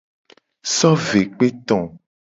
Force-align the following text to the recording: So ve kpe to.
So 0.75 0.89
ve 1.05 1.21
kpe 1.35 1.47
to. 1.67 1.77